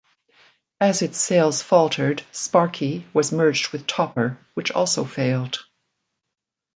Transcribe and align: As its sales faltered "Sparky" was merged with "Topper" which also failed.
As 0.79 1.03
its 1.03 1.19
sales 1.19 1.61
faltered 1.61 2.23
"Sparky" 2.31 3.05
was 3.13 3.31
merged 3.31 3.69
with 3.71 3.85
"Topper" 3.85 4.39
which 4.55 4.71
also 4.71 5.05
failed. 5.05 5.59